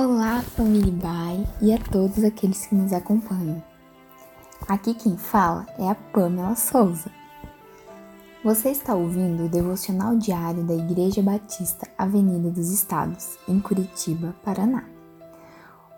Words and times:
Olá, 0.00 0.42
família 0.42 0.92
Bai 0.92 1.44
e 1.60 1.74
a 1.74 1.78
todos 1.90 2.22
aqueles 2.22 2.64
que 2.64 2.74
nos 2.76 2.92
acompanham. 2.92 3.60
Aqui 4.68 4.94
quem 4.94 5.16
fala 5.16 5.66
é 5.76 5.90
a 5.90 5.94
Pamela 5.96 6.54
Souza. 6.54 7.10
Você 8.44 8.70
está 8.70 8.94
ouvindo 8.94 9.46
o 9.46 9.48
devocional 9.48 10.16
diário 10.16 10.62
da 10.62 10.72
Igreja 10.72 11.20
Batista 11.20 11.88
Avenida 11.98 12.48
dos 12.48 12.70
Estados, 12.70 13.36
em 13.48 13.58
Curitiba, 13.58 14.36
Paraná. 14.44 14.84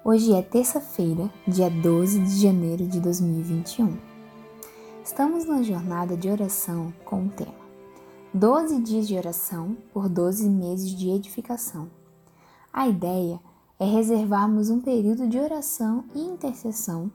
Hoje 0.02 0.32
é 0.32 0.40
terça-feira, 0.40 1.30
dia 1.46 1.68
12 1.68 2.20
de 2.20 2.40
janeiro 2.40 2.86
de 2.86 3.00
2021. 3.00 3.98
Estamos 5.04 5.44
na 5.44 5.62
jornada 5.62 6.16
de 6.16 6.30
oração 6.30 6.90
com 7.04 7.26
o 7.26 7.28
tema 7.28 7.52
12 8.32 8.80
dias 8.80 9.06
de 9.06 9.14
oração 9.14 9.76
por 9.92 10.08
12 10.08 10.48
meses 10.48 10.88
de 10.88 11.10
edificação. 11.10 11.90
A 12.72 12.88
ideia 12.88 13.34
é 13.34 13.49
reservarmos 13.86 14.68
um 14.68 14.80
período 14.80 15.26
de 15.26 15.38
oração 15.38 16.04
e 16.14 16.20
intercessão 16.20 17.10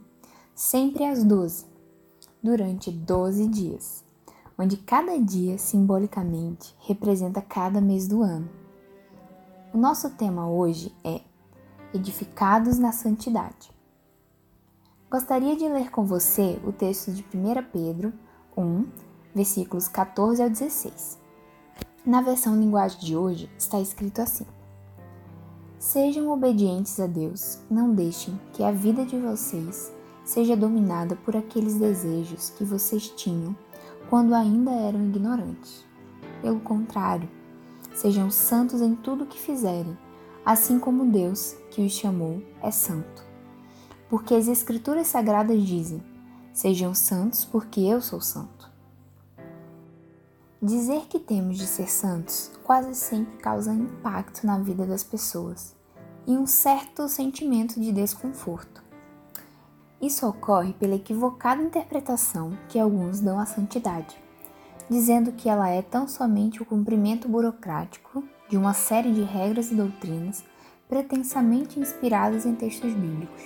sempre 0.56 1.04
às 1.06 1.24
12, 1.24 1.66
durante 2.42 2.90
12 2.90 3.48
dias, 3.48 4.04
onde 4.58 4.78
cada 4.78 5.20
dia 5.20 5.58
simbolicamente 5.58 6.76
representa 6.80 7.42
cada 7.42 7.82
mês 7.82 8.08
do 8.08 8.22
ano. 8.22 8.50
O 9.74 9.78
nosso 9.78 10.10
tema 10.12 10.50
hoje 10.50 10.96
é 11.04 11.22
Edificados 11.94 12.80
na 12.80 12.92
Santidade. 12.92 13.70
Gostaria 15.12 15.56
de 15.56 15.68
ler 15.68 15.92
com 15.92 16.06
você 16.06 16.60
o 16.66 16.72
texto 16.72 17.12
de 17.12 17.24
1 17.34 17.64
Pedro 17.72 18.14
1, 18.58 18.86
versículos 19.36 19.88
14 19.88 20.42
ao 20.42 20.50
16. 20.50 21.20
Na 22.06 22.22
versão 22.22 22.56
linguagem 22.56 23.00
de 23.00 23.16
hoje 23.18 23.50
está 23.58 23.80
escrito 23.80 24.22
assim: 24.22 24.46
Sejam 25.86 26.32
obedientes 26.32 27.00
a 27.00 27.06
Deus, 27.06 27.60
não 27.70 27.94
deixem 27.94 28.42
que 28.54 28.64
a 28.64 28.72
vida 28.72 29.06
de 29.06 29.20
vocês 29.20 29.94
seja 30.24 30.58
dominada 30.58 31.16
por 31.16 31.38
aqueles 31.38 31.76
desejos 31.76 32.50
que 32.50 32.64
vocês 32.64 33.08
tinham 33.10 33.56
quando 34.10 34.34
ainda 34.34 34.72
eram 34.72 35.06
ignorantes. 35.06 35.86
Pelo 36.42 36.60
contrário, 36.60 37.30
sejam 37.94 38.32
santos 38.32 38.82
em 38.82 38.96
tudo 38.96 39.26
o 39.26 39.28
que 39.28 39.40
fizerem, 39.40 39.96
assim 40.44 40.80
como 40.80 41.06
Deus, 41.06 41.56
que 41.70 41.86
os 41.86 41.92
chamou, 41.92 42.42
é 42.64 42.72
santo. 42.72 43.24
Porque 44.10 44.34
as 44.34 44.48
Escrituras 44.48 45.06
Sagradas 45.06 45.62
dizem: 45.62 46.04
Sejam 46.52 46.96
santos, 46.96 47.46
porque 47.46 47.82
eu 47.82 48.02
sou 48.02 48.20
santo. 48.20 48.75
Dizer 50.62 51.08
que 51.08 51.20
temos 51.20 51.58
de 51.58 51.68
ser 51.68 51.90
santos 51.90 52.50
quase 52.64 52.96
sempre 52.96 53.38
causa 53.38 53.74
impacto 53.74 54.48
na 54.48 54.58
vida 54.58 54.86
das 54.86 55.04
pessoas 55.04 55.76
e 56.26 56.32
um 56.32 56.48
certo 56.48 57.10
sentimento 57.10 57.80
de 57.80 57.92
desconforto. 57.92 58.82
Isso 60.02 60.26
ocorre 60.26 60.74
pela 60.74 60.96
equivocada 60.96 61.62
interpretação 61.62 62.58
que 62.70 62.80
alguns 62.80 63.20
dão 63.20 63.38
à 63.38 63.46
santidade, 63.46 64.18
dizendo 64.90 65.34
que 65.34 65.50
ela 65.50 65.70
é 65.70 65.82
tão 65.82 66.08
somente 66.08 66.64
o 66.64 66.66
cumprimento 66.66 67.28
burocrático 67.28 68.24
de 68.50 68.56
uma 68.56 68.74
série 68.74 69.12
de 69.12 69.24
regras 69.24 69.72
e 69.72 69.76
doutrinas 69.76 70.44
pretensamente 70.88 71.80
inspiradas 71.80 72.46
em 72.46 72.56
textos 72.56 72.94
bíblicos. 72.94 73.44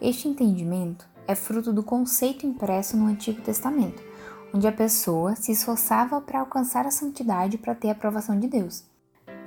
Este 0.00 0.28
entendimento 0.28 1.08
é 1.26 1.34
fruto 1.34 1.72
do 1.72 1.82
conceito 1.82 2.46
impresso 2.46 2.94
no 2.94 3.06
Antigo 3.06 3.40
Testamento 3.40 4.13
onde 4.54 4.68
a 4.68 4.72
pessoa 4.72 5.34
se 5.34 5.50
esforçava 5.50 6.20
para 6.20 6.38
alcançar 6.38 6.86
a 6.86 6.90
santidade 6.90 7.58
para 7.58 7.74
ter 7.74 7.88
a 7.88 7.92
aprovação 7.92 8.38
de 8.38 8.46
Deus, 8.46 8.84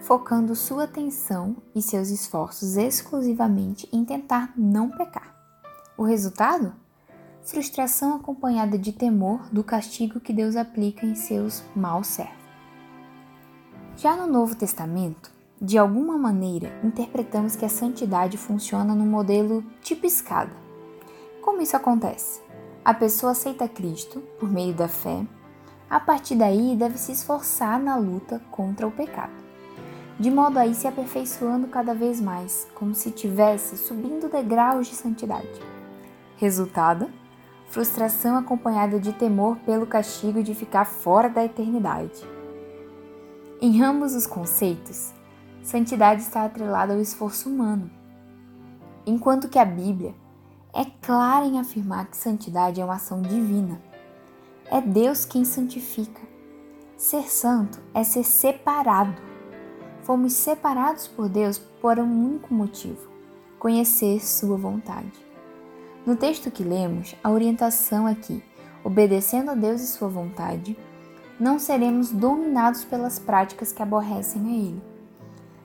focando 0.01 0.53
sua 0.53 0.83
atenção 0.83 1.55
e 1.73 1.81
seus 1.81 2.09
esforços 2.09 2.75
exclusivamente 2.75 3.87
em 3.93 4.03
tentar 4.03 4.51
não 4.57 4.89
pecar. 4.89 5.33
O 5.97 6.03
resultado? 6.03 6.73
Frustração 7.41 8.17
acompanhada 8.17 8.77
de 8.77 8.91
temor 8.91 9.47
do 9.49 9.63
castigo 9.63 10.19
que 10.19 10.33
Deus 10.33 10.57
aplica 10.57 11.05
em 11.05 11.15
seus 11.15 11.63
maus 11.73 12.07
servos. 12.07 12.35
Já 13.95 14.13
no 14.17 14.27
Novo 14.27 14.53
Testamento, 14.53 15.31
de 15.59 15.77
alguma 15.77 16.17
maneira, 16.17 16.77
interpretamos 16.83 17.55
que 17.55 17.63
a 17.63 17.69
santidade 17.69 18.37
funciona 18.37 18.93
no 18.93 19.05
modelo 19.05 19.63
tipo 19.81 20.05
escada. 20.05 20.51
Como 21.41 21.61
isso 21.61 21.77
acontece? 21.77 22.46
A 22.87 22.93
pessoa 22.93 23.33
aceita 23.33 23.67
Cristo 23.67 24.21
por 24.39 24.49
meio 24.49 24.73
da 24.73 24.87
fé. 24.87 25.27
A 25.89 25.99
partir 25.99 26.35
daí, 26.35 26.73
deve 26.73 26.97
se 26.97 27.11
esforçar 27.11 27.77
na 27.77 27.97
luta 27.97 28.41
contra 28.49 28.87
o 28.87 28.91
pecado, 28.91 29.33
de 30.17 30.31
modo 30.31 30.57
a 30.57 30.65
ir 30.65 30.73
se 30.73 30.87
aperfeiçoando 30.87 31.67
cada 31.67 31.93
vez 31.93 32.21
mais, 32.21 32.65
como 32.73 32.95
se 32.95 33.09
estivesse 33.09 33.75
subindo 33.75 34.29
degraus 34.29 34.87
de 34.87 34.95
santidade. 34.95 35.61
Resultado: 36.37 37.11
frustração 37.67 38.37
acompanhada 38.37 39.01
de 39.01 39.11
temor 39.11 39.57
pelo 39.65 39.85
castigo 39.85 40.41
de 40.41 40.55
ficar 40.55 40.85
fora 40.85 41.27
da 41.27 41.43
eternidade. 41.43 42.25
Em 43.59 43.83
ambos 43.83 44.15
os 44.15 44.25
conceitos, 44.25 45.13
santidade 45.61 46.21
está 46.21 46.45
atrelada 46.45 46.93
ao 46.93 47.01
esforço 47.01 47.49
humano, 47.49 47.91
enquanto 49.05 49.49
que 49.49 49.59
a 49.59 49.65
Bíblia 49.65 50.15
é 50.73 50.85
clara 51.01 51.45
em 51.45 51.59
afirmar 51.59 52.07
que 52.07 52.17
santidade 52.17 52.79
é 52.79 52.85
uma 52.85 52.95
ação 52.95 53.21
divina. 53.21 53.81
É 54.69 54.81
Deus 54.81 55.25
quem 55.25 55.45
santifica. 55.45 56.21
Ser 56.97 57.23
santo 57.29 57.79
é 57.93 58.03
ser 58.03 58.23
separado. 58.23 59.15
Fomos 60.03 60.33
separados 60.33 61.07
por 61.07 61.29
Deus 61.29 61.57
por 61.57 61.99
um 61.99 62.25
único 62.25 62.53
motivo: 62.53 63.09
conhecer 63.59 64.25
Sua 64.25 64.57
vontade. 64.57 65.13
No 66.05 66.15
texto 66.15 66.49
que 66.49 66.63
lemos, 66.63 67.15
a 67.23 67.29
orientação 67.29 68.07
é 68.07 68.15
que, 68.15 68.43
obedecendo 68.83 69.51
a 69.51 69.55
Deus 69.55 69.81
e 69.81 69.87
Sua 69.87 70.07
vontade, 70.07 70.77
não 71.39 71.59
seremos 71.59 72.11
dominados 72.11 72.83
pelas 72.83 73.19
práticas 73.19 73.71
que 73.71 73.83
aborrecem 73.83 74.41
a 74.47 74.53
Ele. 74.53 74.81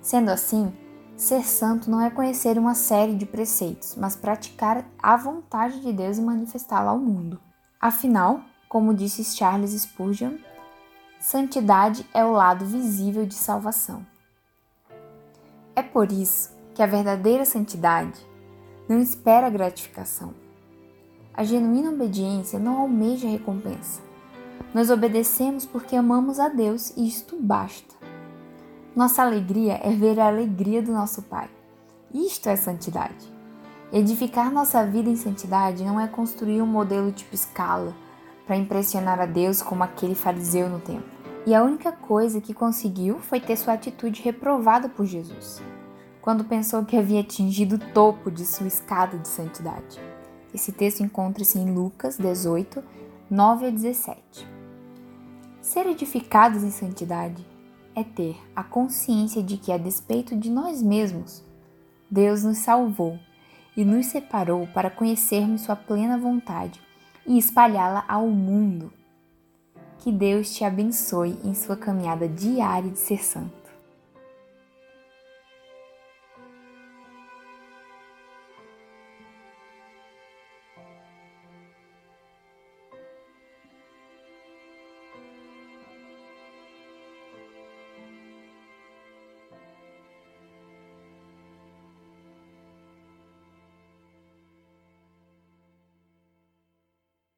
Sendo 0.01 0.31
assim, 0.31 0.73
Ser 1.23 1.47
santo 1.47 1.89
não 1.89 2.01
é 2.01 2.11
conhecer 2.11 2.59
uma 2.59 2.75
série 2.75 3.15
de 3.15 3.25
preceitos, 3.25 3.95
mas 3.95 4.17
praticar 4.17 4.85
a 5.01 5.17
vontade 5.17 5.81
de 5.81 5.93
Deus 5.93 6.19
e 6.19 6.21
manifestá-la 6.21 6.91
ao 6.91 6.99
mundo. 6.99 7.39
Afinal, 7.81 8.41
como 8.69 8.93
disse 8.93 9.23
Charles 9.23 9.71
Spurgeon, 9.71 10.33
santidade 11.21 12.05
é 12.13 12.25
o 12.25 12.33
lado 12.33 12.67
visível 12.67 13.25
de 13.25 13.35
salvação. 13.35 14.05
É 15.77 15.83
por 15.85 16.11
isso 16.11 16.51
que 16.75 16.83
a 16.83 16.87
verdadeira 16.87 17.45
santidade 17.45 18.19
não 18.89 18.99
espera 18.99 19.49
gratificação. 19.49 20.35
A 21.33 21.45
genuína 21.45 21.91
obediência 21.91 22.59
não 22.59 22.79
almeja 22.79 23.29
recompensa. 23.29 24.03
Nós 24.75 24.91
obedecemos 24.91 25.65
porque 25.65 25.95
amamos 25.95 26.41
a 26.41 26.49
Deus 26.49 26.93
e 26.97 27.07
isto 27.07 27.41
basta. 27.41 28.02
Nossa 28.95 29.23
alegria 29.23 29.81
é 29.83 29.91
ver 29.91 30.21
a 30.21 30.27
alegria 30.27 30.83
do 30.83 30.93
nosso 30.93 31.23
Pai. 31.23 31.49
Isto 32.13 32.51
é 32.51 32.57
santidade. 32.57 33.33
Edificar 33.91 34.53
nossa 34.53 34.85
vida 34.85 35.09
em 35.09 35.17
santidade 35.17 35.83
não 35.83 35.99
é 35.99 36.07
construir 36.07 36.61
um 36.61 36.67
modelo 36.67 37.11
tipo 37.11 37.35
escala 37.35 37.97
para 38.47 38.55
impressionar 38.55 39.19
a 39.19 39.25
Deus 39.25 39.63
como 39.63 39.83
aquele 39.83 40.15
fariseu 40.15 40.69
no 40.69 40.79
templo. 40.79 41.11
E 41.47 41.55
a 41.55 41.65
única 41.65 41.91
coisa 41.91 42.39
que 42.39 42.53
conseguiu 42.53 43.19
foi 43.19 43.41
ter 43.41 43.57
sua 43.57 43.73
atitude 43.73 44.21
reprovada 44.21 44.91
por 44.91 45.07
Jesus, 45.07 45.63
quando 46.21 46.45
pensou 46.45 46.85
que 46.85 46.97
havia 46.97 47.21
atingido 47.21 47.77
o 47.77 47.93
topo 47.95 48.31
de 48.31 48.45
sua 48.45 48.67
escada 48.67 49.17
de 49.17 49.27
santidade. 49.27 49.99
Esse 50.53 50.71
texto 50.71 51.01
encontra-se 51.01 51.59
em 51.59 51.73
Lucas 51.73 52.19
18, 52.19 52.85
9 53.31 53.67
a 53.69 53.71
17. 53.71 54.47
Ser 55.63 55.87
edificados 55.87 56.63
em 56.63 56.71
santidade 56.71 57.52
é 57.95 58.03
ter 58.03 58.37
a 58.55 58.63
consciência 58.63 59.43
de 59.43 59.57
que, 59.57 59.73
a 59.73 59.79
despeito 59.79 60.37
de 60.37 60.51
nós 60.51 60.83
mesmos, 60.83 61.45
Deus 62.11 62.43
nos 62.43 62.59
salvou 62.59 63.19
e 63.77 63.85
nos 63.85 64.07
separou 64.07 64.67
para 64.69 64.91
conhecermos 64.91 65.63
Sua 65.63 65.77
plena 65.77 66.19
vontade 66.19 66.81
e 67.27 67.39
espalhá-la 67.39 68.05
ao 68.09 68.29
mundo. 68.29 68.93
Que 69.99 70.11
Deus 70.11 70.55
te 70.55 70.65
abençoe 70.65 71.39
em 71.45 71.55
sua 71.55 71.77
caminhada 71.77 72.29
diária 72.29 72.91
de 72.91 72.99
ser 72.99 73.25
santo. 73.25 73.62